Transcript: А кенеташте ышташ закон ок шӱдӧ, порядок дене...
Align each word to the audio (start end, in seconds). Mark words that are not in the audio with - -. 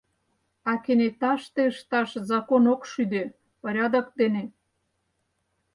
А 0.71 0.73
кенеташте 0.83 1.61
ышташ 1.71 2.09
закон 2.29 2.63
ок 2.73 2.81
шӱдӧ, 2.91 3.23
порядок 3.61 4.07
дене... 4.19 4.43